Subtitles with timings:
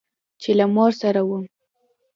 [0.41, 1.43] چې له مور سره وم.